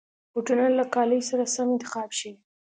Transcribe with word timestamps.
بوټونه 0.31 0.65
له 0.79 0.83
کالي 0.95 1.19
سره 1.29 1.43
سم 1.53 1.67
انتخاب 1.73 2.09
شي. 2.19 2.31